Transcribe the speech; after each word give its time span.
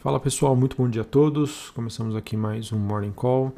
Fala 0.00 0.20
pessoal, 0.20 0.54
muito 0.54 0.76
bom 0.76 0.88
dia 0.88 1.02
a 1.02 1.04
todos. 1.04 1.70
Começamos 1.70 2.14
aqui 2.14 2.36
mais 2.36 2.70
um 2.72 2.78
Morning 2.78 3.10
Call. 3.10 3.52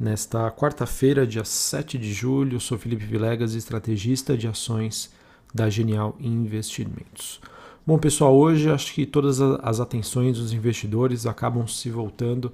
Nesta 0.00 0.50
quarta-feira, 0.50 1.26
dia 1.26 1.44
7 1.44 1.98
de 1.98 2.14
julho, 2.14 2.58
sou 2.58 2.78
Felipe 2.78 3.04
Vilegas, 3.04 3.52
estrategista 3.52 4.34
de 4.34 4.48
ações 4.48 5.12
da 5.54 5.68
Genial 5.68 6.16
Investimentos. 6.18 7.42
Bom 7.86 7.98
pessoal, 7.98 8.34
hoje 8.34 8.70
acho 8.70 8.94
que 8.94 9.04
todas 9.04 9.38
as 9.42 9.80
atenções 9.80 10.38
dos 10.38 10.54
investidores 10.54 11.26
acabam 11.26 11.66
se 11.66 11.90
voltando 11.90 12.50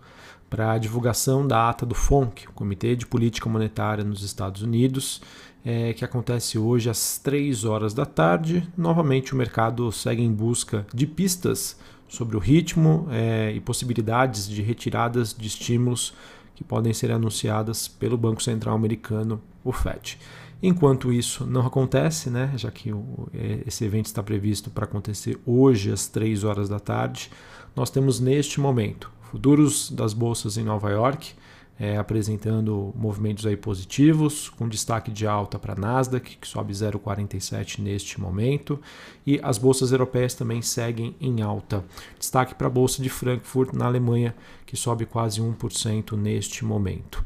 para 0.51 0.73
a 0.73 0.79
divulgação 0.79 1.47
da 1.47 1.69
ata 1.69 1.87
do 1.87 1.95
FONC, 1.95 2.49
o 2.49 2.53
Comitê 2.53 2.97
de 2.97 3.07
Política 3.07 3.49
Monetária 3.49 4.03
nos 4.03 4.25
Estados 4.25 4.63
Unidos, 4.63 5.23
é, 5.65 5.93
que 5.93 6.05
acontece 6.05 6.59
hoje 6.59 6.91
às 6.91 7.19
3 7.19 7.65
horas 7.65 7.95
da 7.95 8.05
tarde. 8.05 8.69
Novamente, 8.77 9.33
o 9.33 9.37
mercado 9.37 9.93
segue 9.93 10.23
em 10.23 10.33
busca 10.33 10.85
de 10.93 11.07
pistas 11.07 11.77
sobre 12.09 12.37
o 12.37 12.41
ritmo 12.41 13.07
é, 13.11 13.53
e 13.53 13.61
possibilidades 13.61 14.49
de 14.49 14.63
retiradas 14.63 15.35
de 15.35 15.47
estímulos 15.47 16.15
que 16.55 16.65
podem 16.65 16.93
ser 16.93 17.13
anunciadas 17.13 17.87
pelo 17.87 18.17
Banco 18.17 18.43
Central 18.43 18.75
Americano, 18.75 19.41
o 19.63 19.71
FED. 19.71 20.19
Enquanto 20.61 21.13
isso 21.13 21.47
não 21.47 21.65
acontece, 21.65 22.31
né, 22.31 22.53
já 22.57 22.71
que 22.71 22.93
o, 22.93 23.29
é, 23.33 23.63
esse 23.67 23.85
evento 23.85 24.07
está 24.07 24.23
previsto 24.23 24.71
para 24.71 24.85
acontecer 24.85 25.39
hoje 25.47 25.93
às 25.93 26.09
3 26.09 26.43
horas 26.43 26.69
da 26.69 26.81
tarde, 26.81 27.31
nós 27.77 27.91
temos 27.91 28.19
neste 28.19 28.61
momento 28.61 29.11
futuros 29.31 29.91
das 29.91 30.13
bolsas 30.13 30.57
em 30.57 30.65
Nova 30.65 30.91
York 30.91 31.33
é, 31.79 31.97
apresentando 31.97 32.93
movimentos 32.97 33.47
aí 33.47 33.57
positivos, 33.57 34.49
com 34.49 34.69
destaque 34.69 35.11
de 35.11 35.27
alta 35.27 35.59
para 35.59 35.75
a 35.75 35.77
Nasdaq, 35.77 36.37
que 36.37 36.49
sobe 36.49 36.73
0,47 36.73 37.81
neste 37.81 38.21
momento, 38.21 38.81
e 39.27 39.39
as 39.43 39.59
bolsas 39.59 39.93
europeias 39.93 40.35
também 40.35 40.61
seguem 40.61 41.15
em 41.21 41.41
alta. 41.41 41.85
Destaque 42.19 42.55
para 42.55 42.67
a 42.67 42.71
bolsa 42.71 43.01
de 43.01 43.09
Frankfurt, 43.09 43.73
na 43.73 43.87
Alemanha, 43.87 44.35
que 44.67 44.77
sobe 44.77 45.07
quase 45.07 45.41
1% 45.41 46.17
neste 46.17 46.65
momento. 46.65 47.25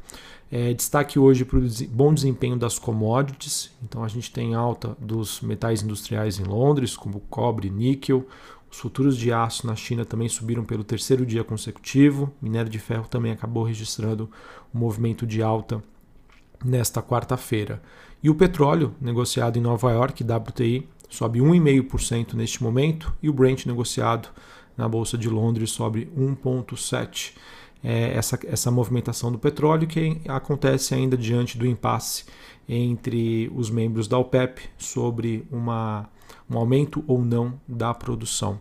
É, 0.54 0.74
destaque 0.74 1.18
hoje 1.18 1.46
para 1.46 1.58
o 1.58 1.66
bom 1.88 2.12
desempenho 2.12 2.58
das 2.58 2.78
commodities. 2.78 3.70
Então 3.82 4.04
a 4.04 4.08
gente 4.08 4.30
tem 4.30 4.54
alta 4.54 4.94
dos 5.00 5.40
metais 5.40 5.82
industriais 5.82 6.38
em 6.38 6.44
Londres, 6.44 6.94
como 6.94 7.20
cobre, 7.20 7.70
níquel. 7.70 8.26
Os 8.72 8.78
futuros 8.78 9.18
de 9.18 9.30
aço 9.30 9.66
na 9.66 9.76
China 9.76 10.02
também 10.02 10.30
subiram 10.30 10.64
pelo 10.64 10.82
terceiro 10.82 11.26
dia 11.26 11.44
consecutivo. 11.44 12.32
Minério 12.40 12.70
de 12.70 12.78
ferro 12.78 13.06
também 13.06 13.30
acabou 13.30 13.64
registrando 13.64 14.30
um 14.74 14.78
movimento 14.78 15.26
de 15.26 15.42
alta 15.42 15.84
nesta 16.64 17.02
quarta-feira. 17.02 17.82
E 18.22 18.30
o 18.30 18.34
petróleo, 18.34 18.94
negociado 18.98 19.58
em 19.58 19.60
Nova 19.60 19.92
York, 19.92 20.24
WTI, 20.24 20.88
sobe 21.10 21.38
1,5% 21.38 22.32
neste 22.32 22.62
momento, 22.62 23.12
e 23.22 23.28
o 23.28 23.32
Brent, 23.32 23.66
negociado 23.66 24.30
na 24.74 24.88
Bolsa 24.88 25.18
de 25.18 25.28
Londres, 25.28 25.70
sobe 25.70 26.10
1,7%. 26.16 27.32
É 27.84 28.16
essa, 28.16 28.38
essa 28.46 28.70
movimentação 28.70 29.30
do 29.30 29.38
petróleo 29.38 29.88
que 29.88 30.20
acontece 30.28 30.94
ainda 30.94 31.16
diante 31.16 31.58
do 31.58 31.66
impasse 31.66 32.24
entre 32.66 33.50
os 33.54 33.70
membros 33.70 34.06
da 34.06 34.16
OPEP 34.16 34.62
sobre 34.78 35.44
uma 35.50 36.08
um 36.52 36.58
aumento 36.58 37.02
ou 37.06 37.24
não 37.24 37.54
da 37.66 37.92
produção. 37.94 38.60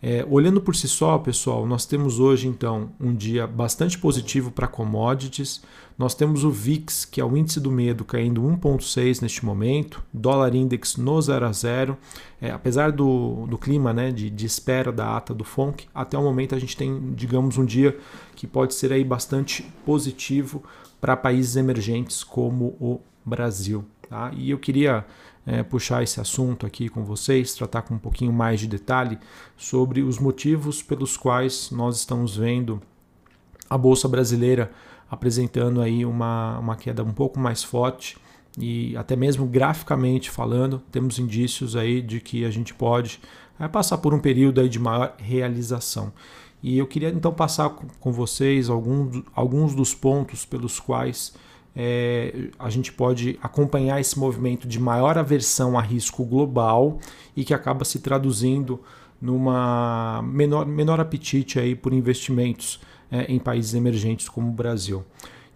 É, 0.00 0.24
olhando 0.30 0.60
por 0.60 0.76
si 0.76 0.86
só, 0.86 1.18
pessoal, 1.18 1.66
nós 1.66 1.84
temos 1.84 2.20
hoje 2.20 2.46
então 2.46 2.92
um 3.00 3.12
dia 3.12 3.46
bastante 3.48 3.98
positivo 3.98 4.50
para 4.50 4.68
commodities. 4.68 5.60
Nós 5.98 6.14
temos 6.14 6.44
o 6.44 6.50
VIX, 6.50 7.04
que 7.04 7.20
é 7.20 7.24
o 7.24 7.36
índice 7.36 7.58
do 7.58 7.72
medo, 7.72 8.04
caindo 8.04 8.40
1,6 8.40 9.20
neste 9.20 9.44
momento, 9.44 10.00
dólar 10.12 10.54
index 10.54 10.96
no 10.96 11.20
0 11.20 11.46
a 11.46 11.52
0. 11.52 11.98
É, 12.40 12.52
apesar 12.52 12.92
do, 12.92 13.46
do 13.48 13.58
clima 13.58 13.92
né, 13.92 14.12
de, 14.12 14.30
de 14.30 14.46
espera 14.46 14.92
da 14.92 15.16
ata 15.16 15.34
do 15.34 15.42
FONC, 15.42 15.88
até 15.92 16.16
o 16.16 16.22
momento 16.22 16.54
a 16.54 16.58
gente 16.60 16.76
tem, 16.76 17.12
digamos, 17.14 17.58
um 17.58 17.64
dia 17.64 17.98
que 18.36 18.46
pode 18.46 18.74
ser 18.74 18.92
aí 18.92 19.02
bastante 19.02 19.64
positivo 19.84 20.62
para 21.00 21.16
países 21.16 21.56
emergentes 21.56 22.22
como 22.22 22.76
o 22.80 23.00
Brasil. 23.24 23.84
Tá? 24.08 24.30
E 24.36 24.50
eu 24.50 24.58
queria 24.58 25.04
é, 25.48 25.62
puxar 25.62 26.02
esse 26.02 26.20
assunto 26.20 26.66
aqui 26.66 26.90
com 26.90 27.02
vocês, 27.02 27.54
tratar 27.54 27.80
com 27.80 27.94
um 27.94 27.98
pouquinho 27.98 28.32
mais 28.32 28.60
de 28.60 28.66
detalhe 28.66 29.18
sobre 29.56 30.02
os 30.02 30.18
motivos 30.18 30.82
pelos 30.82 31.16
quais 31.16 31.70
nós 31.70 31.96
estamos 31.96 32.36
vendo 32.36 32.82
a 33.70 33.78
Bolsa 33.78 34.06
Brasileira 34.06 34.70
apresentando 35.10 35.80
aí 35.80 36.04
uma, 36.04 36.58
uma 36.58 36.76
queda 36.76 37.02
um 37.02 37.14
pouco 37.14 37.40
mais 37.40 37.64
forte 37.64 38.18
e 38.58 38.94
até 38.94 39.16
mesmo 39.16 39.46
graficamente 39.46 40.30
falando, 40.30 40.82
temos 40.92 41.18
indícios 41.18 41.76
aí 41.76 42.02
de 42.02 42.20
que 42.20 42.44
a 42.44 42.50
gente 42.50 42.74
pode 42.74 43.18
é, 43.58 43.66
passar 43.66 43.96
por 43.98 44.12
um 44.12 44.20
período 44.20 44.60
aí 44.60 44.68
de 44.68 44.78
maior 44.78 45.14
realização. 45.16 46.12
E 46.62 46.76
eu 46.76 46.86
queria 46.86 47.08
então 47.08 47.32
passar 47.32 47.70
com 47.70 48.12
vocês 48.12 48.68
alguns, 48.68 49.22
alguns 49.34 49.74
dos 49.74 49.94
pontos 49.94 50.44
pelos 50.44 50.78
quais 50.78 51.32
é, 51.80 52.48
a 52.58 52.68
gente 52.68 52.92
pode 52.92 53.38
acompanhar 53.40 54.00
esse 54.00 54.18
movimento 54.18 54.66
de 54.66 54.80
maior 54.80 55.16
aversão 55.16 55.78
a 55.78 55.80
risco 55.80 56.24
global 56.24 56.98
e 57.36 57.44
que 57.44 57.54
acaba 57.54 57.84
se 57.84 58.00
traduzindo 58.00 58.80
numa 59.22 60.20
menor, 60.22 60.66
menor 60.66 60.98
apetite 60.98 61.60
aí 61.60 61.76
por 61.76 61.92
investimentos 61.92 62.80
é, 63.12 63.32
em 63.32 63.38
países 63.38 63.74
emergentes 63.74 64.28
como 64.28 64.48
o 64.48 64.52
Brasil. 64.52 65.04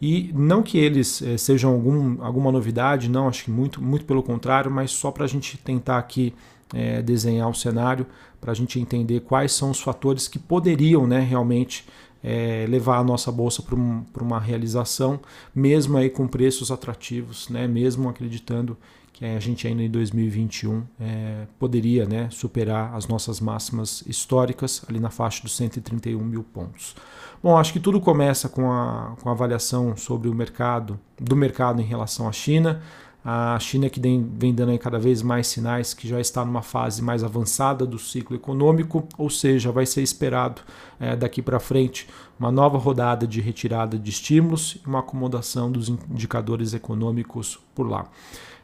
E 0.00 0.30
não 0.32 0.62
que 0.62 0.78
eles 0.78 1.20
é, 1.22 1.36
sejam 1.36 1.72
algum, 1.72 2.22
alguma 2.22 2.52
novidade, 2.52 3.10
não, 3.10 3.26
acho 3.26 3.44
que 3.44 3.50
muito, 3.50 3.82
muito 3.82 4.04
pelo 4.04 4.22
contrário, 4.22 4.70
mas 4.70 4.92
só 4.92 5.10
para 5.10 5.24
a 5.24 5.28
gente 5.28 5.58
tentar 5.58 5.98
aqui 5.98 6.32
é, 6.72 7.02
desenhar 7.02 7.48
o 7.50 7.54
cenário, 7.54 8.06
para 8.40 8.52
a 8.52 8.54
gente 8.54 8.78
entender 8.78 9.20
quais 9.20 9.50
são 9.50 9.72
os 9.72 9.80
fatores 9.80 10.28
que 10.28 10.38
poderiam 10.38 11.04
né, 11.04 11.18
realmente 11.18 11.84
é, 12.22 12.66
levar 12.68 12.98
a 12.98 13.04
nossa 13.04 13.32
bolsa 13.32 13.62
para 13.62 13.74
um, 13.74 14.04
uma 14.20 14.38
realização, 14.38 15.20
mesmo 15.54 15.96
aí 15.96 16.08
com 16.08 16.26
preços 16.28 16.70
atrativos, 16.70 17.48
né? 17.48 17.66
mesmo 17.66 18.08
acreditando 18.08 18.76
que 19.12 19.26
a 19.26 19.38
gente 19.38 19.68
ainda 19.68 19.82
em 19.82 19.90
2021 19.90 20.82
é, 20.98 21.46
poderia 21.58 22.06
né, 22.06 22.28
superar 22.30 22.94
as 22.94 23.06
nossas 23.06 23.40
máximas 23.40 24.02
históricas 24.06 24.82
ali 24.88 24.98
na 24.98 25.10
faixa 25.10 25.42
dos 25.42 25.54
131 25.54 26.18
mil 26.18 26.42
pontos. 26.42 26.96
Bom, 27.42 27.56
acho 27.58 27.72
que 27.72 27.80
tudo 27.80 28.00
começa 28.00 28.48
com 28.48 28.70
a, 28.70 29.14
com 29.20 29.28
a 29.28 29.32
avaliação 29.32 29.96
sobre 29.96 30.28
o 30.28 30.34
mercado, 30.34 30.98
do 31.20 31.36
mercado 31.36 31.80
em 31.80 31.84
relação 31.84 32.28
à 32.28 32.32
China. 32.32 32.80
A 33.24 33.56
China 33.60 33.88
que 33.88 34.00
vem 34.00 34.52
dando 34.52 34.76
cada 34.78 34.98
vez 34.98 35.22
mais 35.22 35.46
sinais 35.46 35.94
que 35.94 36.08
já 36.08 36.20
está 36.20 36.44
numa 36.44 36.62
fase 36.62 37.00
mais 37.00 37.22
avançada 37.22 37.86
do 37.86 37.96
ciclo 37.96 38.34
econômico, 38.34 39.06
ou 39.16 39.30
seja, 39.30 39.70
vai 39.70 39.86
ser 39.86 40.02
esperado 40.02 40.60
é, 40.98 41.14
daqui 41.14 41.40
para 41.40 41.60
frente 41.60 42.08
uma 42.38 42.50
nova 42.50 42.78
rodada 42.78 43.24
de 43.24 43.40
retirada 43.40 43.96
de 43.96 44.10
estímulos 44.10 44.76
e 44.84 44.88
uma 44.88 44.98
acomodação 44.98 45.70
dos 45.70 45.88
indicadores 45.88 46.74
econômicos 46.74 47.60
por 47.74 47.88
lá. 47.88 48.06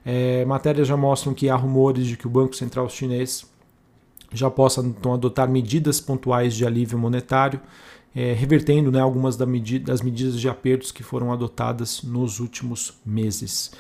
É, 0.05 0.45
matérias 0.45 0.89
já 0.89 0.97
mostram 0.97 1.33
que 1.33 1.49
há 1.49 1.55
rumores 1.55 2.07
de 2.07 2.17
que 2.17 2.27
o 2.27 2.31
Banco 2.31 2.57
Central 2.57 2.89
Chinês 2.89 3.47
já 4.33 4.51
possa 4.51 4.81
então 4.81 5.15
adotar 5.15 5.49
medidas 5.49 6.01
pontuais 6.01 6.55
de 6.55 6.67
alívio 6.67 6.99
monetário, 6.99 7.61
é, 8.15 8.33
revertendo 8.33 8.91
né, 8.91 9.01
algumas 9.01 9.37
das 9.37 10.03
medidas 10.03 10.41
de 10.41 10.49
apertos 10.49 10.91
que 10.91 11.03
foram 11.03 11.33
adotadas 11.33 12.03
nos 12.03 12.41
últimos 12.41 12.99
meses. 13.05 13.71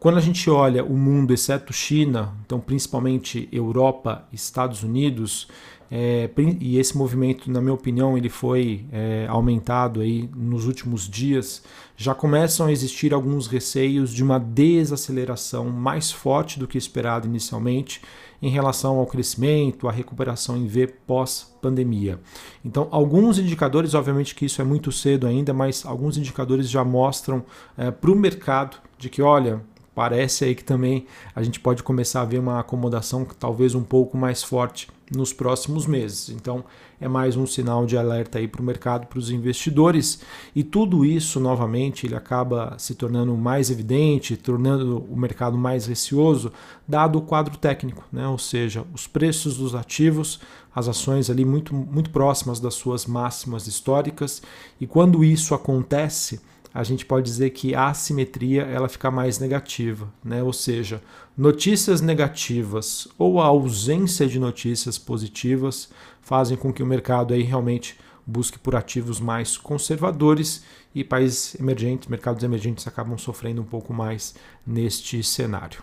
Quando 0.00 0.16
a 0.16 0.20
gente 0.20 0.48
olha 0.48 0.84
o 0.84 0.96
mundo, 0.96 1.34
exceto 1.34 1.72
China, 1.72 2.32
então 2.46 2.60
principalmente 2.60 3.48
Europa, 3.50 4.28
Estados 4.32 4.84
Unidos, 4.84 5.48
é, 5.90 6.30
e 6.60 6.78
esse 6.78 6.96
movimento, 6.96 7.50
na 7.50 7.60
minha 7.60 7.74
opinião, 7.74 8.16
ele 8.16 8.28
foi 8.28 8.86
é, 8.92 9.26
aumentado 9.28 10.00
aí 10.00 10.30
nos 10.36 10.66
últimos 10.66 11.08
dias, 11.08 11.64
já 11.96 12.14
começam 12.14 12.66
a 12.66 12.72
existir 12.72 13.12
alguns 13.12 13.48
receios 13.48 14.12
de 14.12 14.22
uma 14.22 14.38
desaceleração 14.38 15.68
mais 15.68 16.12
forte 16.12 16.60
do 16.60 16.68
que 16.68 16.78
esperado 16.78 17.26
inicialmente 17.26 18.00
em 18.40 18.50
relação 18.50 18.98
ao 18.98 19.06
crescimento, 19.06 19.88
à 19.88 19.90
recuperação 19.90 20.56
em 20.56 20.68
V 20.68 20.86
pós-pandemia. 21.08 22.20
Então, 22.64 22.86
alguns 22.92 23.36
indicadores, 23.36 23.94
obviamente 23.94 24.32
que 24.32 24.44
isso 24.44 24.62
é 24.62 24.64
muito 24.64 24.92
cedo 24.92 25.26
ainda, 25.26 25.52
mas 25.52 25.84
alguns 25.84 26.16
indicadores 26.16 26.70
já 26.70 26.84
mostram 26.84 27.44
é, 27.76 27.90
para 27.90 28.12
o 28.12 28.14
mercado 28.14 28.76
de 28.96 29.08
que, 29.08 29.20
olha, 29.20 29.60
parece 29.98 30.44
aí 30.44 30.54
que 30.54 30.62
também 30.62 31.06
a 31.34 31.42
gente 31.42 31.58
pode 31.58 31.82
começar 31.82 32.20
a 32.20 32.24
ver 32.24 32.38
uma 32.38 32.60
acomodação 32.60 33.26
talvez 33.36 33.74
um 33.74 33.82
pouco 33.82 34.16
mais 34.16 34.44
forte 34.44 34.86
nos 35.10 35.32
próximos 35.32 35.88
meses. 35.88 36.28
Então 36.28 36.64
é 37.00 37.08
mais 37.08 37.36
um 37.36 37.44
sinal 37.44 37.84
de 37.84 37.98
alerta 37.98 38.38
aí 38.38 38.46
para 38.46 38.62
o 38.62 38.64
mercado, 38.64 39.08
para 39.08 39.18
os 39.18 39.28
investidores 39.28 40.20
e 40.54 40.62
tudo 40.62 41.04
isso 41.04 41.40
novamente 41.40 42.06
ele 42.06 42.14
acaba 42.14 42.76
se 42.78 42.94
tornando 42.94 43.36
mais 43.36 43.72
evidente, 43.72 44.36
tornando 44.36 44.98
o 45.10 45.16
mercado 45.16 45.58
mais 45.58 45.86
receoso, 45.86 46.52
dado 46.86 47.18
o 47.18 47.22
quadro 47.22 47.56
técnico, 47.56 48.04
né? 48.12 48.28
Ou 48.28 48.38
seja, 48.38 48.84
os 48.94 49.08
preços 49.08 49.56
dos 49.56 49.74
ativos, 49.74 50.38
as 50.72 50.86
ações 50.86 51.28
ali 51.28 51.44
muito 51.44 51.74
muito 51.74 52.10
próximas 52.10 52.60
das 52.60 52.74
suas 52.74 53.04
máximas 53.04 53.66
históricas 53.66 54.42
e 54.80 54.86
quando 54.86 55.24
isso 55.24 55.56
acontece 55.56 56.40
a 56.72 56.82
gente 56.82 57.04
pode 57.04 57.24
dizer 57.24 57.50
que 57.50 57.74
a 57.74 57.88
assimetria 57.88 58.62
ela 58.62 58.88
fica 58.88 59.10
mais 59.10 59.38
negativa, 59.38 60.08
né? 60.22 60.42
ou 60.42 60.52
seja, 60.52 61.02
notícias 61.36 62.00
negativas 62.00 63.08
ou 63.18 63.40
a 63.40 63.46
ausência 63.46 64.26
de 64.26 64.38
notícias 64.38 64.98
positivas 64.98 65.88
fazem 66.20 66.56
com 66.56 66.72
que 66.72 66.82
o 66.82 66.86
mercado 66.86 67.32
aí 67.32 67.42
realmente 67.42 67.96
busque 68.26 68.58
por 68.58 68.76
ativos 68.76 69.18
mais 69.18 69.56
conservadores 69.56 70.62
e 70.94 71.02
países 71.02 71.58
emergentes, 71.58 72.08
mercados 72.08 72.44
emergentes 72.44 72.86
acabam 72.86 73.16
sofrendo 73.16 73.62
um 73.62 73.64
pouco 73.64 73.94
mais 73.94 74.34
neste 74.66 75.22
cenário. 75.22 75.82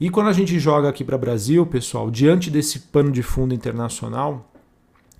E 0.00 0.08
quando 0.08 0.28
a 0.28 0.32
gente 0.32 0.58
joga 0.58 0.88
aqui 0.88 1.04
para 1.04 1.16
o 1.16 1.18
Brasil, 1.18 1.64
pessoal, 1.66 2.10
diante 2.10 2.50
desse 2.50 2.80
pano 2.80 3.10
de 3.10 3.22
fundo 3.22 3.54
internacional 3.54 4.50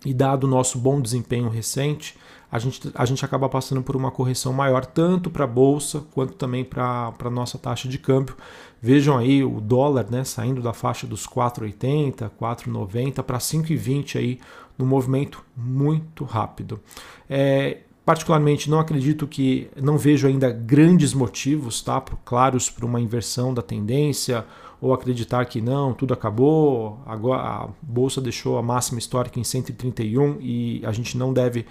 e 0.05 0.15
dado 0.15 0.45
o 0.45 0.51
nosso 0.51 0.79
bom 0.79 1.01
desempenho 1.01 1.49
recente, 1.49 2.15
a 2.57 2.59
gente, 2.59 2.91
a 2.95 3.05
gente 3.05 3.23
acaba 3.23 3.51
passando 3.51 3.83
por 3.83 3.95
uma 3.95 4.11
correção 4.11 4.51
maior, 4.51 4.87
tanto 4.87 5.29
para 5.29 5.45
a 5.45 5.47
Bolsa 5.47 6.03
quanto 6.15 6.33
também 6.33 6.65
para 6.65 7.13
a 7.23 7.31
nossa 7.31 7.59
taxa 7.59 7.87
de 7.87 7.99
câmbio. 7.99 8.35
Vejam 8.81 9.19
aí 9.19 9.45
o 9.45 9.61
dólar 9.61 10.07
né, 10.11 10.25
saindo 10.25 10.63
da 10.63 10.73
faixa 10.73 11.07
dos 11.07 11.27
4,80, 11.27 12.31
4,90 12.41 13.23
para 13.23 13.37
5,20 13.37 14.19
aí, 14.19 14.41
num 14.79 14.87
movimento 14.87 15.45
muito 15.55 16.25
rápido. 16.25 16.81
É, 17.29 17.81
particularmente 18.07 18.71
não 18.71 18.81
acredito 18.81 19.27
que 19.27 19.69
não 19.77 19.99
vejo 19.99 20.27
ainda 20.27 20.51
grandes 20.51 21.13
motivos 21.13 21.83
tá 21.83 22.01
claros 22.25 22.71
para 22.71 22.87
uma 22.87 23.03
inversão 23.03 23.53
da 23.53 23.61
tendência 23.61 24.47
ou 24.81 24.93
acreditar 24.93 25.45
que 25.47 25.61
não, 25.61 25.93
tudo 25.93 26.13
acabou, 26.13 27.01
agora 27.07 27.43
a 27.43 27.69
bolsa 27.83 28.21
deixou 28.21 28.59
a 28.59 28.63
máxima 28.63 28.99
histórica 28.99 29.41
em 29.41 29.45
131 29.45 30.39
e 30.41 30.83
a 30.85 30.93
gente 30.93 31.17
não 31.17 31.33
deve 31.33 31.67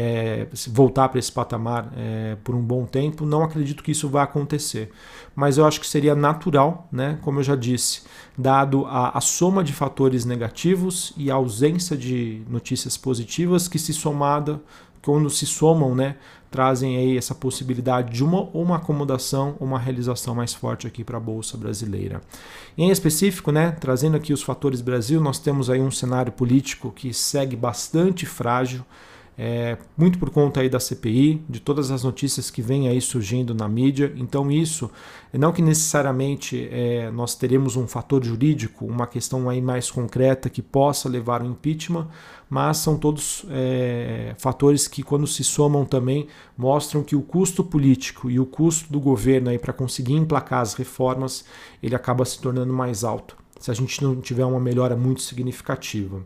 é, 0.00 0.46
voltar 0.68 1.08
para 1.08 1.18
esse 1.18 1.32
patamar 1.32 1.92
é, 1.96 2.36
por 2.44 2.54
um 2.54 2.62
bom 2.62 2.86
tempo. 2.86 3.26
Não 3.26 3.42
acredito 3.42 3.82
que 3.82 3.90
isso 3.90 4.08
vá 4.08 4.22
acontecer, 4.22 4.92
mas 5.34 5.58
eu 5.58 5.66
acho 5.66 5.80
que 5.80 5.86
seria 5.88 6.14
natural, 6.14 6.86
né, 6.92 7.18
como 7.22 7.40
eu 7.40 7.42
já 7.42 7.56
disse, 7.56 8.02
dado 8.36 8.86
a, 8.86 9.18
a 9.18 9.20
soma 9.20 9.64
de 9.64 9.72
fatores 9.72 10.24
negativos 10.24 11.12
e 11.16 11.32
a 11.32 11.34
ausência 11.34 11.96
de 11.96 12.42
notícias 12.48 12.96
positivas 12.96 13.66
que 13.66 13.76
se 13.76 13.92
somada 13.92 14.60
quando 15.02 15.28
se 15.30 15.46
somam, 15.46 15.96
né, 15.96 16.16
trazem 16.48 16.96
aí 16.96 17.18
essa 17.18 17.34
possibilidade 17.34 18.12
de 18.12 18.22
uma, 18.22 18.42
uma 18.54 18.76
acomodação, 18.76 19.56
uma 19.58 19.80
realização 19.80 20.32
mais 20.32 20.54
forte 20.54 20.86
aqui 20.86 21.02
para 21.02 21.16
a 21.16 21.20
bolsa 21.20 21.56
brasileira. 21.56 22.20
Em 22.76 22.90
específico, 22.90 23.50
né, 23.50 23.72
trazendo 23.72 24.16
aqui 24.16 24.32
os 24.32 24.42
fatores 24.42 24.80
Brasil, 24.80 25.20
nós 25.20 25.40
temos 25.40 25.68
aí 25.68 25.80
um 25.80 25.90
cenário 25.90 26.30
político 26.30 26.92
que 26.92 27.12
segue 27.12 27.56
bastante 27.56 28.24
frágil 28.26 28.84
é, 29.40 29.78
muito 29.96 30.18
por 30.18 30.30
conta 30.30 30.60
aí 30.60 30.68
da 30.68 30.80
CPI, 30.80 31.44
de 31.48 31.60
todas 31.60 31.92
as 31.92 32.02
notícias 32.02 32.50
que 32.50 32.60
vêm 32.60 32.88
aí 32.88 33.00
surgindo 33.00 33.54
na 33.54 33.68
mídia. 33.68 34.12
Então 34.16 34.50
isso, 34.50 34.90
não 35.32 35.52
que 35.52 35.62
necessariamente 35.62 36.68
é, 36.72 37.08
nós 37.12 37.36
teremos 37.36 37.76
um 37.76 37.86
fator 37.86 38.24
jurídico, 38.24 38.84
uma 38.84 39.06
questão 39.06 39.48
aí 39.48 39.62
mais 39.62 39.92
concreta 39.92 40.50
que 40.50 40.60
possa 40.60 41.08
levar 41.08 41.42
ao 41.42 41.46
impeachment, 41.46 42.08
mas 42.50 42.78
são 42.78 42.98
todos 42.98 43.46
é, 43.50 44.34
fatores 44.38 44.88
que 44.88 45.04
quando 45.04 45.26
se 45.26 45.44
somam 45.44 45.84
também 45.84 46.26
mostram 46.56 47.04
que 47.04 47.14
o 47.14 47.22
custo 47.22 47.62
político 47.62 48.28
e 48.28 48.40
o 48.40 48.46
custo 48.46 48.92
do 48.92 48.98
governo 48.98 49.50
aí 49.50 49.58
para 49.58 49.72
conseguir 49.72 50.14
emplacar 50.14 50.62
as 50.62 50.74
reformas, 50.74 51.44
ele 51.80 51.94
acaba 51.94 52.24
se 52.24 52.40
tornando 52.40 52.72
mais 52.72 53.04
alto 53.04 53.36
se 53.58 53.70
a 53.70 53.74
gente 53.74 54.02
não 54.02 54.20
tiver 54.20 54.44
uma 54.44 54.60
melhora 54.60 54.96
muito 54.96 55.22
significativa. 55.22 56.22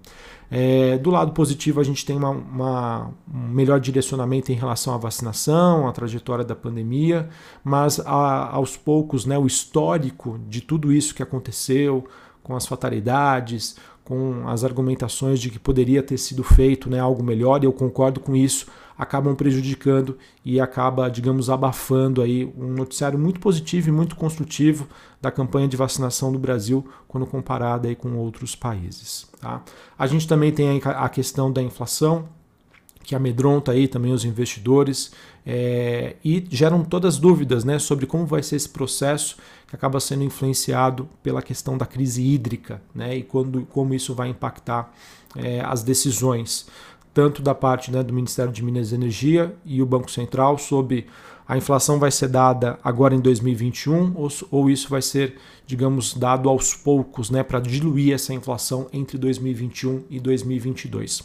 É, 0.50 0.99
do 0.99 1.11
lado 1.11 1.32
positivo, 1.32 1.81
a 1.81 1.84
gente 1.84 2.05
tem 2.05 2.14
uma, 2.14 2.29
uma, 2.29 3.11
um 3.32 3.49
melhor 3.49 3.81
direcionamento 3.81 4.52
em 4.52 4.55
relação 4.55 4.93
à 4.94 4.99
vacinação, 4.99 5.88
à 5.88 5.93
trajetória 5.93 6.44
da 6.44 6.55
pandemia, 6.55 7.31
mas 7.64 7.99
a, 8.00 8.55
aos 8.55 8.76
poucos, 8.76 9.25
né, 9.25 9.38
o 9.38 9.46
histórico 9.46 10.38
de 10.46 10.61
tudo 10.61 10.93
isso 10.93 11.14
que 11.14 11.23
aconteceu, 11.23 12.06
com 12.43 12.56
as 12.56 12.67
fatalidades, 12.67 13.77
com 14.05 14.49
as 14.49 14.65
argumentações 14.65 15.41
de 15.41 15.50
que 15.50 15.59
poderia 15.59 16.03
ter 16.03 16.19
sido 16.19 16.43
feito 16.43 16.91
né, 16.91 16.99
algo 16.99 17.23
melhor, 17.23 17.62
e 17.62 17.67
eu 17.67 17.73
concordo 17.73 18.21
com 18.21 18.35
isso, 18.35 18.67
acabam 18.99 19.35
prejudicando 19.35 20.19
e 20.44 20.61
acaba, 20.61 21.09
digamos, 21.09 21.49
abafando 21.49 22.21
aí 22.21 22.53
um 22.56 22.73
noticiário 22.73 23.19
muito 23.19 23.41
positivo 23.41 23.89
e 23.89 23.93
muito 23.93 24.17
construtivo 24.17 24.87
da 25.21 25.31
campanha 25.31 25.69
de 25.69 25.77
vacinação 25.77 26.33
do 26.33 26.39
Brasil 26.39 26.87
quando 27.09 27.27
comparada 27.27 27.89
aí 27.89 27.94
com 27.97 28.17
outros 28.17 28.55
países. 28.55 29.29
Tá? 29.41 29.62
A 29.99 30.06
gente 30.06 30.27
também 30.27 30.53
tem 30.53 30.81
a 30.85 31.09
questão 31.09 31.50
da 31.50 31.62
inflação, 31.62 32.29
que 33.03 33.15
amedronta 33.15 33.73
aí 33.73 33.89
também 33.89 34.12
os 34.12 34.25
investidores 34.25 35.12
é, 35.44 36.17
e 36.25 36.44
geram 36.50 36.85
todas 36.85 37.15
as 37.15 37.21
dúvidas 37.21 37.65
né, 37.65 37.79
sobre 37.79 38.06
como 38.06 38.27
vai 38.27 38.43
ser 38.43 38.56
esse 38.56 38.69
processo 38.69 39.37
acaba 39.73 39.99
sendo 40.01 40.23
influenciado 40.23 41.09
pela 41.23 41.43
questão 41.43 41.79
da 41.79 41.87
crise 41.87 42.23
hídrica 42.23 42.83
né, 42.95 43.17
e 43.17 43.23
quando, 43.23 43.67
como 43.67 43.95
isso 43.95 44.15
vai 44.15 44.29
impactar 44.29 44.93
é, 45.37 45.61
as 45.61 45.83
decisões 45.83 46.67
tanto 47.15 47.43
da 47.43 47.55
parte 47.55 47.91
né, 47.91 48.03
do 48.03 48.13
Ministério 48.13 48.53
de 48.53 48.63
Minas 48.63 48.91
e 48.91 48.95
Energia 48.95 49.55
e 49.65 49.83
o 49.83 49.87
Banco 49.87 50.11
Central 50.11 50.59
sobre 50.59 51.07
a 51.47 51.57
inflação 51.57 51.99
vai 51.99 52.11
ser 52.11 52.29
dada 52.29 52.79
agora 52.83 53.15
em 53.15 53.21
2021 53.21 54.13
ou, 54.15 54.29
ou 54.51 54.71
isso 54.71 54.89
vai 54.89 55.03
ser, 55.03 55.37
digamos, 55.67 56.15
dado 56.15 56.49
aos 56.49 56.75
poucos 56.75 57.31
né, 57.31 57.43
para 57.43 57.61
diluir 57.61 58.15
essa 58.15 58.33
inflação 58.33 58.89
entre 58.93 59.19
2021 59.19 60.05
e 60.09 60.21
2022. 60.21 61.23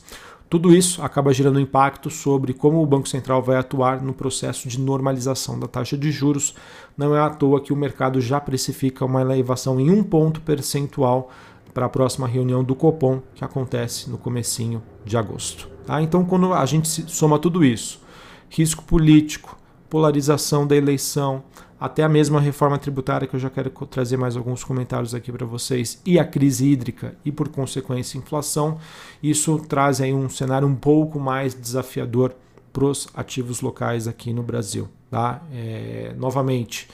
Tudo 0.49 0.73
isso 0.73 1.01
acaba 1.01 1.33
gerando 1.33 1.59
impacto 1.59 2.09
sobre 2.09 2.53
como 2.53 2.81
o 2.81 2.85
Banco 2.85 3.09
Central 3.09 3.41
vai 3.41 3.57
atuar 3.57 4.01
no 4.01 4.13
processo 4.13 4.69
de 4.69 4.79
normalização 4.79 5.59
da 5.59 5.67
taxa 5.67 5.97
de 5.97 6.09
juros. 6.09 6.55
Não 6.95 7.13
é 7.13 7.19
à 7.19 7.29
toa 7.29 7.59
que 7.59 7.73
o 7.73 7.75
mercado 7.75 8.21
já 8.21 8.39
precifica 8.39 9.03
uma 9.03 9.19
elevação 9.19 9.77
em 9.77 9.91
um 9.91 10.01
ponto 10.01 10.39
percentual 10.39 11.29
para 11.73 11.85
a 11.85 11.89
próxima 11.89 12.27
reunião 12.27 12.63
do 12.63 12.73
Copom, 12.73 13.21
que 13.35 13.43
acontece 13.43 14.09
no 14.09 14.17
comecinho 14.17 14.81
de 15.03 15.17
agosto. 15.17 15.69
Tá? 15.85 16.01
Então, 16.01 16.23
quando 16.23 16.53
a 16.53 16.65
gente 16.65 16.87
soma 17.11 17.37
tudo 17.37 17.63
isso, 17.63 18.01
risco 18.49 18.83
político, 18.85 19.57
polarização 19.89 20.65
da 20.65 20.75
eleição, 20.75 21.43
até 21.79 22.03
a 22.03 22.09
mesma 22.09 22.39
reforma 22.39 22.77
tributária, 22.77 23.27
que 23.27 23.35
eu 23.35 23.39
já 23.39 23.49
quero 23.49 23.69
trazer 23.69 24.17
mais 24.17 24.35
alguns 24.35 24.63
comentários 24.63 25.13
aqui 25.13 25.31
para 25.31 25.45
vocês, 25.45 26.01
e 26.05 26.19
a 26.19 26.25
crise 26.25 26.65
hídrica 26.65 27.15
e, 27.23 27.31
por 27.31 27.49
consequência, 27.49 28.17
inflação, 28.17 28.79
isso 29.21 29.59
traz 29.59 30.01
aí 30.01 30.13
um 30.13 30.27
cenário 30.27 30.67
um 30.67 30.75
pouco 30.75 31.19
mais 31.19 31.53
desafiador 31.53 32.33
para 32.73 32.85
os 32.85 33.07
ativos 33.13 33.61
locais 33.61 34.07
aqui 34.07 34.33
no 34.33 34.43
Brasil. 34.43 34.87
Tá? 35.09 35.41
É, 35.53 36.13
novamente, 36.17 36.87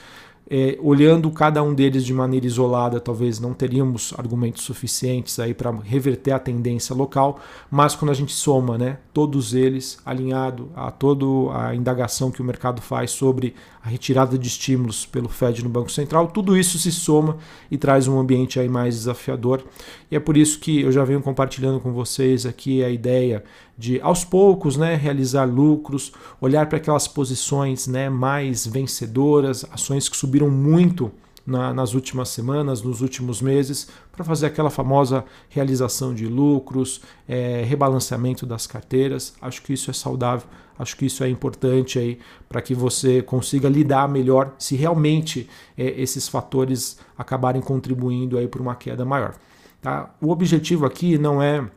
é, 0.49 0.77
olhando 0.81 1.31
cada 1.31 1.63
um 1.63 1.73
deles 1.73 2.03
de 2.03 2.13
maneira 2.13 2.45
isolada, 2.45 2.99
talvez 2.99 3.39
não 3.39 3.53
teríamos 3.53 4.13
argumentos 4.17 4.63
suficientes 4.63 5.39
aí 5.39 5.53
para 5.53 5.71
reverter 5.71 6.31
a 6.31 6.39
tendência 6.39 6.95
local, 6.95 7.39
mas 7.71 7.95
quando 7.95 8.11
a 8.11 8.13
gente 8.13 8.33
soma, 8.33 8.77
né, 8.77 8.97
todos 9.13 9.53
eles 9.53 9.97
alinhado 10.05 10.69
a 10.75 10.91
toda 10.91 11.25
a 11.57 11.73
indagação 11.73 12.31
que 12.31 12.41
o 12.41 12.45
mercado 12.45 12.81
faz 12.81 13.11
sobre 13.11 13.55
a 13.83 13.89
retirada 13.89 14.37
de 14.37 14.47
estímulos 14.47 15.05
pelo 15.05 15.27
Fed 15.27 15.61
no 15.61 15.69
Banco 15.69 15.91
Central, 15.91 16.27
tudo 16.27 16.57
isso 16.57 16.79
se 16.79 16.89
soma 16.89 17.37
e 17.69 17.77
traz 17.77 18.07
um 18.07 18.17
ambiente 18.17 18.57
aí 18.57 18.69
mais 18.69 18.95
desafiador. 18.95 19.61
E 20.09 20.15
é 20.15 20.19
por 20.21 20.37
isso 20.37 20.59
que 20.59 20.81
eu 20.81 20.91
já 20.91 21.03
venho 21.03 21.21
compartilhando 21.21 21.81
com 21.81 21.91
vocês 21.91 22.45
aqui 22.45 22.81
a 22.81 22.89
ideia 22.89 23.43
de 23.77 23.99
aos 23.99 24.23
poucos, 24.23 24.77
né, 24.77 24.95
realizar 24.95 25.43
lucros, 25.43 26.13
olhar 26.39 26.67
para 26.69 26.77
aquelas 26.77 27.09
posições, 27.09 27.85
né, 27.85 28.09
mais 28.09 28.65
vencedoras, 28.65 29.65
ações 29.69 30.07
que 30.07 30.15
subiram 30.15 30.49
muito 30.49 31.11
na, 31.45 31.73
nas 31.73 31.93
últimas 31.93 32.29
semanas, 32.29 32.81
nos 32.81 33.01
últimos 33.01 33.41
meses, 33.41 33.89
para 34.11 34.23
fazer 34.23 34.47
aquela 34.47 34.69
famosa 34.69 35.25
realização 35.49 36.13
de 36.13 36.27
lucros, 36.27 37.01
é, 37.27 37.63
rebalanceamento 37.63 38.45
das 38.45 38.65
carteiras. 38.65 39.33
Acho 39.41 39.61
que 39.61 39.73
isso 39.73 39.89
é 39.91 39.93
saudável, 39.93 40.47
acho 40.77 40.95
que 40.95 41.05
isso 41.05 41.23
é 41.23 41.29
importante 41.29 41.99
aí 41.99 42.19
para 42.47 42.61
que 42.61 42.73
você 42.73 43.21
consiga 43.21 43.67
lidar 43.67 44.07
melhor 44.07 44.53
se 44.57 44.75
realmente 44.75 45.49
é, 45.77 46.01
esses 46.01 46.27
fatores 46.27 46.97
acabarem 47.17 47.61
contribuindo 47.61 48.37
aí 48.37 48.47
para 48.47 48.61
uma 48.61 48.75
queda 48.75 49.03
maior. 49.03 49.35
Tá? 49.81 50.13
O 50.21 50.29
objetivo 50.31 50.85
aqui 50.85 51.17
não 51.17 51.41
é 51.41 51.69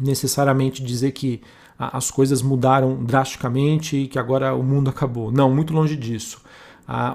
necessariamente 0.00 0.82
dizer 0.82 1.12
que 1.12 1.42
as 1.78 2.10
coisas 2.10 2.40
mudaram 2.40 3.04
drasticamente 3.04 3.96
e 3.96 4.08
que 4.08 4.18
agora 4.18 4.54
o 4.54 4.62
mundo 4.62 4.88
acabou. 4.88 5.30
Não, 5.30 5.54
muito 5.54 5.74
longe 5.74 5.94
disso. 5.94 6.40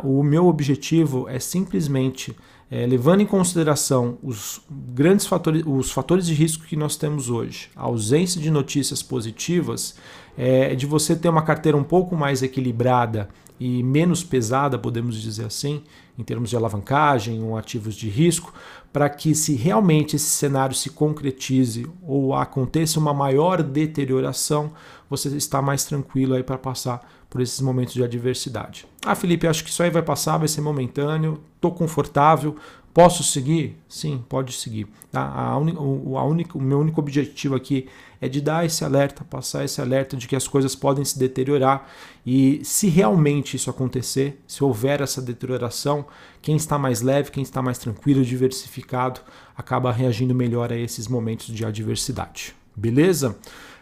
O 0.03 0.21
meu 0.23 0.47
objetivo 0.47 1.29
é 1.29 1.39
simplesmente, 1.39 2.35
é, 2.69 2.85
levando 2.85 3.21
em 3.21 3.25
consideração 3.25 4.17
os 4.21 4.61
grandes 4.69 5.25
fatores, 5.25 5.63
os 5.65 5.91
fatores 5.91 6.25
de 6.25 6.33
risco 6.33 6.65
que 6.65 6.75
nós 6.75 6.97
temos 6.97 7.29
hoje, 7.29 7.69
a 7.75 7.83
ausência 7.83 8.41
de 8.41 8.51
notícias 8.51 9.01
positivas, 9.01 9.95
é 10.37 10.75
de 10.75 10.85
você 10.85 11.15
ter 11.15 11.29
uma 11.29 11.41
carteira 11.41 11.77
um 11.77 11.83
pouco 11.83 12.15
mais 12.15 12.41
equilibrada 12.43 13.29
e 13.59 13.83
menos 13.83 14.23
pesada, 14.23 14.77
podemos 14.77 15.21
dizer 15.21 15.45
assim, 15.45 15.83
em 16.17 16.23
termos 16.23 16.49
de 16.49 16.55
alavancagem 16.55 17.43
ou 17.43 17.55
ativos 17.55 17.95
de 17.95 18.09
risco, 18.09 18.51
para 18.91 19.07
que 19.07 19.35
se 19.35 19.53
realmente 19.53 20.15
esse 20.15 20.25
cenário 20.25 20.75
se 20.75 20.89
concretize 20.89 21.87
ou 22.01 22.33
aconteça 22.33 22.99
uma 22.99 23.13
maior 23.13 23.61
deterioração, 23.61 24.71
você 25.09 25.29
está 25.29 25.61
mais 25.61 25.85
tranquilo 25.85 26.33
aí 26.33 26.43
para 26.43 26.57
passar 26.57 27.07
por 27.29 27.39
esses 27.39 27.61
momentos 27.61 27.93
de 27.93 28.03
adversidade. 28.03 28.90
Ah, 29.03 29.15
Felipe, 29.15 29.47
acho 29.47 29.63
que 29.63 29.69
isso 29.69 29.81
aí 29.81 29.89
vai 29.89 30.03
passar, 30.03 30.37
vai 30.37 30.47
ser 30.47 30.61
momentâneo, 30.61 31.41
estou 31.55 31.71
confortável, 31.71 32.55
Posso 32.93 33.23
seguir? 33.23 33.77
Sim, 33.87 34.21
pode 34.27 34.51
seguir. 34.51 34.85
Tá? 35.09 35.21
A 35.21 35.51
a 35.51 35.57
única, 35.57 36.57
o 36.57 36.61
meu 36.61 36.79
único 36.79 36.99
objetivo 36.99 37.55
aqui 37.55 37.87
é 38.19 38.27
de 38.27 38.41
dar 38.41 38.65
esse 38.65 38.83
alerta, 38.83 39.23
passar 39.23 39.63
esse 39.63 39.79
alerta 39.79 40.17
de 40.17 40.27
que 40.27 40.35
as 40.35 40.45
coisas 40.45 40.75
podem 40.75 41.05
se 41.05 41.17
deteriorar 41.17 41.89
e 42.25 42.59
se 42.65 42.89
realmente 42.89 43.55
isso 43.55 43.69
acontecer, 43.69 44.41
se 44.45 44.61
houver 44.61 44.99
essa 44.99 45.21
deterioração, 45.21 46.05
quem 46.41 46.57
está 46.57 46.77
mais 46.77 47.01
leve, 47.01 47.31
quem 47.31 47.43
está 47.43 47.61
mais 47.61 47.77
tranquilo, 47.77 48.25
diversificado, 48.25 49.21
acaba 49.55 49.91
reagindo 49.91 50.35
melhor 50.35 50.71
a 50.71 50.75
esses 50.75 51.07
momentos 51.07 51.47
de 51.47 51.65
adversidade. 51.65 52.53
Beleza? 52.75 53.37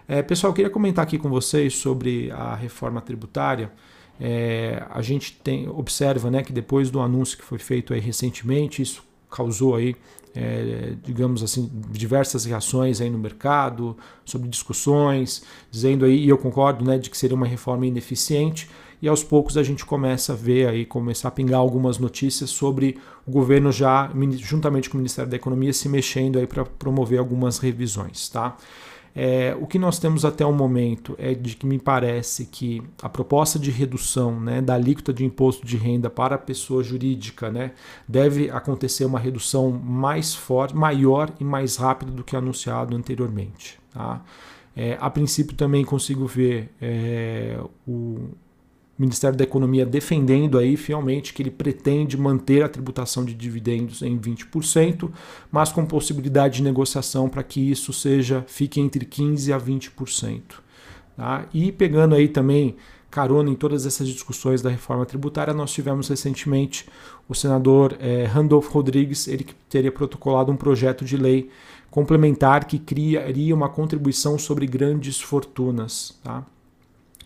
É, 0.08 0.22
pessoal, 0.22 0.52
eu 0.52 0.56
queria 0.56 0.72
comentar 0.72 1.04
aqui 1.04 1.18
com 1.18 1.30
vocês 1.30 1.76
sobre 1.76 2.30
a 2.32 2.54
reforma 2.54 3.02
tributária. 3.02 3.72
É, 4.20 4.84
a 4.90 5.02
gente 5.02 5.34
tem, 5.44 5.68
observa 5.70 6.30
né, 6.30 6.44
que 6.44 6.52
depois 6.52 6.92
do 6.92 7.00
anúncio 7.00 7.38
que 7.38 7.44
foi 7.44 7.58
feito 7.58 7.94
aí 7.94 8.00
recentemente, 8.00 8.82
isso 8.82 9.04
causou 9.32 9.76
aí, 9.76 9.96
é, 10.36 10.94
digamos 11.04 11.42
assim, 11.42 11.70
diversas 11.90 12.46
reações 12.46 13.00
aí 13.02 13.10
no 13.10 13.18
mercado, 13.18 13.96
sobre 14.26 14.50
discussões, 14.50 15.44
dizendo 15.72 16.06
aí, 16.06 16.26
e 16.26 16.30
eu 16.30 16.38
concordo, 16.38 16.84
né, 16.84 16.98
de 16.98 17.10
que 17.10 17.18
seria 17.18 17.36
uma 17.36 17.48
reforma 17.48 17.86
ineficiente, 17.86 18.70
e 19.02 19.08
aos 19.08 19.24
poucos 19.24 19.56
a 19.58 19.64
gente 19.64 19.86
começa 19.86 20.34
a 20.34 20.36
ver 20.36 20.68
aí, 20.68 20.86
começar 20.86 21.30
a 21.30 21.32
pingar 21.32 21.60
algumas 21.60 21.98
notícias 21.98 22.50
sobre 22.50 22.98
o 23.26 23.32
governo 23.32 23.72
já, 23.72 24.12
juntamente 24.38 24.90
com 24.90 24.98
o 24.98 25.00
Ministério 25.00 25.30
da 25.30 25.38
Economia, 25.38 25.72
se 25.72 25.88
mexendo 25.88 26.38
aí 26.38 26.46
para 26.46 26.66
promover 26.66 27.18
algumas 27.20 27.60
revisões, 27.60 28.28
tá? 28.28 28.58
É, 29.16 29.56
o 29.60 29.66
que 29.66 29.80
nós 29.80 30.00
temos 30.00 30.24
até 30.24 30.46
o 30.46 30.54
momento 30.54 31.16
é 31.18 31.34
de 31.34 31.56
que 31.56 31.66
me 31.66 31.80
parece 31.80 32.46
que 32.46 32.82
a 33.02 33.10
proposta 33.10 33.58
de 33.58 33.72
redução 33.72 34.40
né, 34.40 34.62
da 34.62 34.76
alíquota 34.76 35.14
de 35.14 35.26
imposto 35.26 35.66
de 35.66 35.78
renda 35.78 36.10
para 36.10 36.36
a 36.36 36.38
pessoa 36.38 36.84
jurídica 36.84 37.50
né, 37.50 37.72
deve 38.08 38.50
acontecer 38.50 39.06
uma 39.06 39.20
redução 39.20 39.72
mais 39.72 40.34
forte, 40.34 40.76
maior 40.76 41.32
e 41.40 41.44
mais 41.44 41.76
rápida 41.76 42.12
do 42.12 42.24
que 42.24 42.36
anunciado 42.36 42.96
anteriormente. 42.96 43.80
Tá? 43.92 44.22
É, 44.76 44.98
a 45.00 45.10
princípio 45.10 45.56
também 45.56 45.84
consigo 45.84 46.26
ver 46.26 46.72
é, 46.82 47.60
o, 47.88 48.30
Ministério 49.00 49.38
da 49.38 49.46
Economia 49.46 49.86
defendendo 49.86 50.58
aí 50.58 50.76
fielmente 50.76 51.34
que 51.34 51.42
ele 51.42 51.50
pretende 51.50 52.18
manter 52.18 52.64
a 52.64 52.70
tributação 52.70 53.24
de 53.24 53.34
dividendos 53.34 54.02
em 54.02 54.20
20%, 54.20 55.10
mas 55.50 55.72
com 55.72 55.86
possibilidade 55.86 56.58
de 56.58 56.64
negociação 56.64 57.30
para 57.30 57.42
que 57.42 57.72
isso 57.72 57.94
seja 57.94 58.44
fique 58.46 58.82
entre 58.82 59.06
15 59.06 59.54
a 59.54 59.60
20%. 59.60 60.42
Tá? 61.16 61.46
E 61.54 61.72
pegando 61.72 62.14
aí 62.14 62.28
também 62.28 62.76
carona 63.10 63.50
em 63.50 63.56
todas 63.56 63.86
essas 63.86 64.08
discussões 64.08 64.62
da 64.62 64.70
reforma 64.70 65.06
tributária, 65.06 65.54
nós 65.54 65.72
tivemos 65.72 66.10
recentemente 66.10 66.86
o 67.28 67.34
senador 67.34 67.98
eh, 68.00 68.26
Randolph 68.26 68.68
Rodrigues, 68.68 69.28
ele 69.28 69.44
que 69.46 69.56
teria 69.70 69.92
protocolado 69.92 70.52
um 70.52 70.58
projeto 70.58 71.06
de 71.06 71.18
lei 71.18 71.50
complementar 71.90 72.66
que 72.66 72.78
criaria 72.78 73.56
uma 73.56 73.70
contribuição 73.70 74.38
sobre 74.38 74.68
grandes 74.68 75.20
fortunas. 75.20 76.20
Tá? 76.24 76.46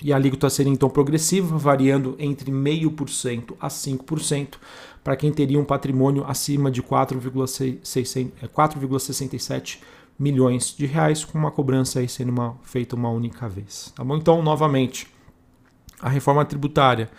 E 0.02 0.12
a 0.12 0.16
alíquota 0.16 0.50
seria 0.50 0.72
então 0.72 0.90
progressiva, 0.90 1.56
variando 1.58 2.16
entre 2.20 2.52
0,5% 2.52 3.56
a 3.60 3.68
5% 3.68 4.56
para 5.04 5.16
quem 5.16 5.32
teria 5.32 5.60
um 5.60 5.66
patrimônio 5.66 6.24
acima 6.26 6.72
de 6.72 6.82
4,67 6.82 9.78
é, 9.78 9.80
milhões 10.18 10.74
de 10.78 10.86
reais, 10.86 11.26
com 11.26 11.38
uma 11.38 11.52
cobrança 11.52 12.00
aí 12.00 12.08
sendo 12.08 12.30
uma, 12.30 12.56
feita 12.64 12.96
uma 12.96 13.10
única 13.10 13.50
vez. 13.50 13.92
Tá 13.96 14.04
bom? 14.04 14.16
Então, 14.16 14.42
novamente, 14.42 15.08
a 16.02 16.10
reforma 16.10 16.46
tributária 16.46 17.10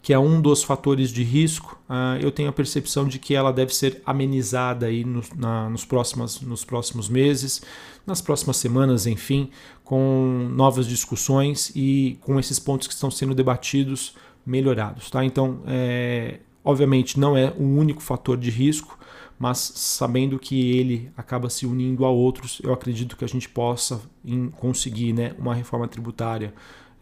que 0.00 0.12
é 0.12 0.18
um 0.18 0.40
dos 0.40 0.62
fatores 0.62 1.10
de 1.10 1.22
risco, 1.22 1.78
uh, 1.88 2.20
eu 2.20 2.30
tenho 2.30 2.48
a 2.48 2.52
percepção 2.52 3.06
de 3.06 3.18
que 3.18 3.34
ela 3.34 3.52
deve 3.52 3.74
ser 3.74 4.00
amenizada 4.06 4.86
aí 4.86 5.04
no, 5.04 5.22
na, 5.36 5.68
nos, 5.68 5.84
próximos, 5.84 6.40
nos 6.40 6.64
próximos 6.64 7.08
meses, 7.08 7.62
nas 8.06 8.20
próximas 8.20 8.56
semanas, 8.56 9.06
enfim, 9.06 9.50
com 9.84 10.48
novas 10.54 10.86
discussões 10.86 11.72
e 11.74 12.18
com 12.22 12.38
esses 12.38 12.58
pontos 12.58 12.86
que 12.86 12.94
estão 12.94 13.10
sendo 13.10 13.34
debatidos 13.34 14.14
melhorados. 14.46 15.10
Tá? 15.10 15.24
Então, 15.24 15.60
é, 15.66 16.40
obviamente, 16.64 17.18
não 17.18 17.36
é 17.36 17.52
um 17.58 17.78
único 17.78 18.00
fator 18.00 18.36
de 18.36 18.50
risco, 18.50 18.98
mas 19.38 19.58
sabendo 19.58 20.38
que 20.38 20.76
ele 20.76 21.12
acaba 21.16 21.48
se 21.48 21.64
unindo 21.64 22.04
a 22.04 22.10
outros, 22.10 22.60
eu 22.62 22.72
acredito 22.72 23.16
que 23.16 23.24
a 23.24 23.28
gente 23.28 23.48
possa 23.48 24.00
conseguir 24.56 25.12
né, 25.12 25.34
uma 25.38 25.54
reforma 25.54 25.86
tributária 25.86 26.52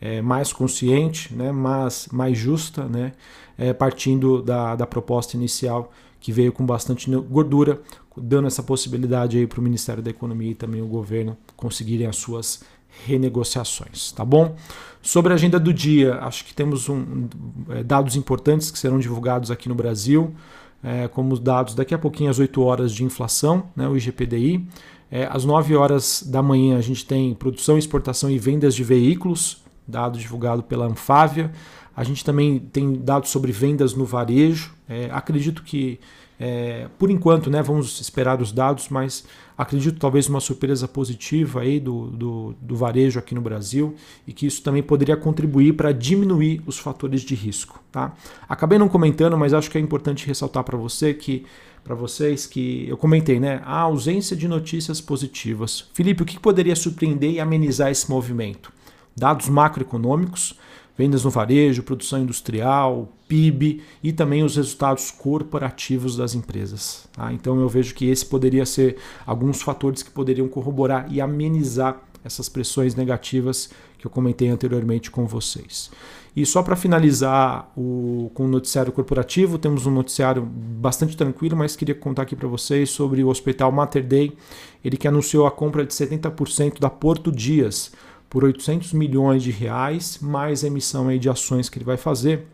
é, 0.00 0.20
mais 0.20 0.52
consciente, 0.52 1.34
né, 1.34 1.52
mas 1.52 2.08
mais 2.12 2.36
justa, 2.36 2.84
né, 2.84 3.12
é, 3.56 3.72
partindo 3.72 4.42
da, 4.42 4.76
da 4.76 4.86
proposta 4.86 5.36
inicial 5.36 5.90
que 6.20 6.32
veio 6.32 6.52
com 6.52 6.64
bastante 6.66 7.10
gordura, 7.10 7.80
dando 8.16 8.46
essa 8.46 8.62
possibilidade 8.62 9.46
para 9.46 9.60
o 9.60 9.62
Ministério 9.62 10.02
da 10.02 10.10
Economia 10.10 10.50
e 10.50 10.54
também 10.54 10.82
o 10.82 10.86
governo 10.86 11.36
conseguirem 11.56 12.06
as 12.06 12.16
suas 12.16 12.62
renegociações, 13.04 14.12
tá 14.12 14.24
bom? 14.24 14.56
Sobre 15.02 15.32
a 15.32 15.36
agenda 15.36 15.60
do 15.60 15.72
dia, 15.72 16.16
acho 16.16 16.44
que 16.44 16.54
temos 16.54 16.88
um, 16.88 17.28
é, 17.68 17.82
dados 17.82 18.16
importantes 18.16 18.70
que 18.70 18.78
serão 18.78 18.98
divulgados 18.98 19.50
aqui 19.50 19.68
no 19.68 19.74
Brasil, 19.74 20.34
é, 20.82 21.06
como 21.08 21.32
os 21.32 21.40
dados 21.40 21.74
daqui 21.74 21.94
a 21.94 21.98
pouquinho 21.98 22.30
às 22.30 22.38
8 22.38 22.60
horas 22.62 22.92
de 22.92 23.04
inflação, 23.04 23.64
né, 23.76 23.88
o 23.88 23.96
IGPDI. 23.96 24.66
É, 25.10 25.28
às 25.30 25.44
9 25.44 25.76
horas 25.76 26.24
da 26.26 26.42
manhã 26.42 26.76
a 26.76 26.80
gente 26.80 27.04
tem 27.04 27.34
produção, 27.34 27.78
exportação 27.78 28.30
e 28.30 28.38
vendas 28.38 28.74
de 28.74 28.82
veículos, 28.82 29.62
dado 29.86 30.18
divulgado 30.18 30.62
pela 30.62 30.86
Anfávia. 30.86 31.52
A 31.96 32.04
gente 32.04 32.24
também 32.24 32.58
tem 32.58 32.94
dados 32.94 33.30
sobre 33.30 33.52
vendas 33.52 33.94
no 33.94 34.04
varejo. 34.04 34.74
É, 34.86 35.08
acredito 35.10 35.62
que, 35.62 35.98
é, 36.38 36.88
por 36.98 37.10
enquanto, 37.10 37.48
né, 37.50 37.62
vamos 37.62 38.00
esperar 38.00 38.42
os 38.42 38.52
dados, 38.52 38.88
mas 38.90 39.24
acredito 39.56 39.98
talvez 39.98 40.28
uma 40.28 40.40
surpresa 40.40 40.86
positiva 40.86 41.62
aí 41.62 41.80
do, 41.80 42.08
do, 42.08 42.54
do 42.60 42.76
varejo 42.76 43.18
aqui 43.18 43.34
no 43.34 43.40
Brasil 43.40 43.94
e 44.26 44.32
que 44.32 44.46
isso 44.46 44.62
também 44.62 44.82
poderia 44.82 45.16
contribuir 45.16 45.72
para 45.72 45.90
diminuir 45.90 46.62
os 46.66 46.78
fatores 46.78 47.22
de 47.22 47.34
risco. 47.34 47.82
Tá? 47.90 48.14
Acabei 48.46 48.78
não 48.78 48.88
comentando, 48.88 49.36
mas 49.38 49.54
acho 49.54 49.70
que 49.70 49.78
é 49.78 49.80
importante 49.80 50.26
ressaltar 50.26 50.64
para 50.64 50.76
você 50.76 51.14
que 51.14 51.46
para 51.82 51.94
vocês 51.94 52.46
que 52.46 52.84
eu 52.88 52.96
comentei, 52.96 53.38
né? 53.38 53.62
A 53.64 53.78
ausência 53.78 54.36
de 54.36 54.48
notícias 54.48 55.00
positivas. 55.00 55.88
Felipe, 55.94 56.24
o 56.24 56.26
que 56.26 56.36
poderia 56.36 56.74
surpreender 56.74 57.30
e 57.30 57.38
amenizar 57.38 57.92
esse 57.92 58.10
movimento? 58.10 58.72
Dados 59.16 59.48
macroeconômicos, 59.48 60.58
vendas 60.96 61.24
no 61.24 61.30
varejo, 61.30 61.82
produção 61.82 62.22
industrial, 62.22 63.12
PIB 63.28 63.82
e 64.02 64.12
também 64.12 64.42
os 64.42 64.56
resultados 64.56 65.10
corporativos 65.10 66.16
das 66.16 66.34
empresas. 66.34 67.08
Tá? 67.12 67.32
Então 67.32 67.60
eu 67.60 67.68
vejo 67.68 67.94
que 67.94 68.08
esse 68.08 68.24
poderia 68.24 68.64
ser 68.64 68.96
alguns 69.26 69.62
fatores 69.62 70.02
que 70.02 70.10
poderiam 70.10 70.48
corroborar 70.48 71.06
e 71.10 71.20
amenizar 71.20 72.00
essas 72.24 72.48
pressões 72.48 72.94
negativas 72.94 73.70
que 73.98 74.06
eu 74.06 74.10
comentei 74.10 74.48
anteriormente 74.48 75.10
com 75.10 75.26
vocês. 75.26 75.90
E 76.34 76.44
só 76.44 76.62
para 76.62 76.76
finalizar 76.76 77.72
o, 77.74 78.30
com 78.34 78.44
o 78.44 78.48
noticiário 78.48 78.92
corporativo, 78.92 79.58
temos 79.58 79.86
um 79.86 79.90
noticiário 79.90 80.42
bastante 80.42 81.16
tranquilo, 81.16 81.56
mas 81.56 81.76
queria 81.76 81.94
contar 81.94 82.22
aqui 82.22 82.36
para 82.36 82.46
vocês 82.46 82.90
sobre 82.90 83.24
o 83.24 83.28
Hospital 83.28 83.72
Mater 83.72 84.04
Dei, 84.04 84.36
ele 84.84 84.98
que 84.98 85.08
anunciou 85.08 85.46
a 85.46 85.50
compra 85.50 85.86
de 85.86 85.94
70% 85.94 86.78
da 86.78 86.90
Porto 86.90 87.32
Dias, 87.32 87.90
por 88.28 88.44
800 88.44 88.92
milhões 88.92 89.42
de 89.42 89.50
reais, 89.50 90.18
mais 90.20 90.64
a 90.64 90.66
emissão 90.66 91.08
aí 91.08 91.18
de 91.18 91.28
ações 91.28 91.68
que 91.68 91.78
ele 91.78 91.84
vai 91.84 91.96
fazer, 91.96 92.46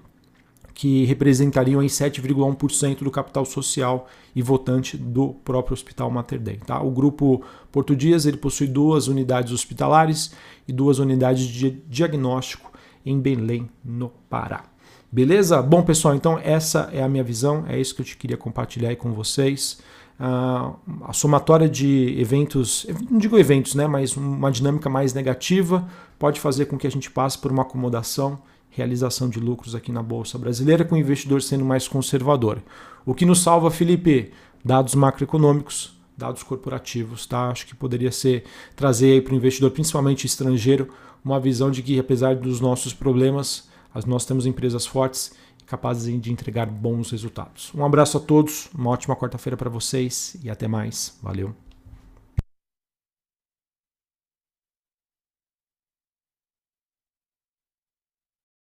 que 0.75 1.05
representariam 1.05 1.83
em 1.83 1.87
7,1% 1.87 3.03
do 3.03 3.11
capital 3.11 3.45
social 3.45 4.09
e 4.35 4.43
votante 4.43 4.97
do 4.97 5.35
próprio 5.45 5.75
Hospital 5.75 6.11
Mater 6.11 6.41
Dei. 6.41 6.57
Tá? 6.57 6.81
O 6.83 6.91
grupo 6.91 7.43
Porto 7.71 7.95
Dias 7.95 8.27
ele 8.27 8.37
possui 8.37 8.67
duas 8.67 9.07
unidades 9.07 9.53
hospitalares 9.53 10.33
e 10.67 10.73
duas 10.73 10.99
unidades 10.99 11.45
de 11.47 11.71
diagnóstico 11.89 12.73
em 13.05 13.21
Belém, 13.21 13.69
no 13.85 14.11
Pará. 14.31 14.65
Beleza? 15.11 15.61
Bom, 15.61 15.83
pessoal, 15.83 16.15
então 16.15 16.39
essa 16.39 16.89
é 16.93 17.03
a 17.03 17.09
minha 17.09 17.23
visão, 17.23 17.65
é 17.69 17.79
isso 17.79 17.95
que 17.95 18.01
eu 18.01 18.07
te 18.07 18.17
queria 18.17 18.37
compartilhar 18.37 18.89
aí 18.89 18.97
com 18.97 19.13
vocês 19.13 19.79
a 20.25 21.13
somatória 21.13 21.69
de 21.69 22.15
eventos, 22.17 22.87
não 23.11 23.19
digo 23.19 23.37
eventos, 23.37 23.75
né, 23.75 23.89
mas 23.89 24.17
uma 24.17 24.53
dinâmica 24.53 24.89
mais 24.89 25.13
negativa 25.13 25.89
pode 26.17 26.39
fazer 26.39 26.67
com 26.67 26.79
que 26.79 26.87
a 26.87 26.91
gente 26.91 27.11
passe 27.11 27.37
por 27.37 27.51
uma 27.51 27.63
acomodação, 27.63 28.39
realização 28.71 29.29
de 29.29 29.41
lucros 29.41 29.75
aqui 29.75 29.91
na 29.91 30.01
Bolsa 30.01 30.39
Brasileira, 30.39 30.85
com 30.85 30.95
o 30.95 30.99
investidor 30.99 31.43
sendo 31.43 31.65
mais 31.65 31.89
conservador. 31.89 32.63
O 33.05 33.15
que 33.15 33.27
nos 33.27 33.43
salva, 33.43 33.69
Felipe? 33.69 34.31
Dados 34.65 34.95
macroeconômicos, 34.95 36.01
dados 36.17 36.45
corporativos, 36.45 37.27
tá? 37.27 37.49
Acho 37.49 37.67
que 37.67 37.75
poderia 37.75 38.13
ser 38.13 38.45
trazer 38.77 39.25
para 39.25 39.35
o 39.35 39.37
investidor, 39.37 39.73
principalmente 39.73 40.25
estrangeiro, 40.25 40.89
uma 41.25 41.41
visão 41.41 41.69
de 41.69 41.83
que 41.83 41.99
apesar 41.99 42.37
dos 42.37 42.61
nossos 42.61 42.95
problemas, 42.95 43.69
nós 44.07 44.25
temos 44.25 44.47
empresas 44.47 44.87
fortes 44.87 45.33
capazes 45.73 46.21
de 46.21 46.31
entregar 46.31 46.67
bons 46.67 47.11
resultados. 47.11 47.73
Um 47.75 47.83
abraço 47.83 48.19
a 48.19 48.21
todos, 48.21 48.69
uma 48.75 48.91
ótima 48.91 49.17
quarta-feira 49.17 49.57
para 49.57 49.71
vocês 49.71 50.37
e 50.45 50.51
até 50.51 50.69
mais. 50.69 51.19
Valeu! 51.23 51.72